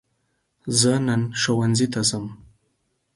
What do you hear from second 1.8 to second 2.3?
ته ځم.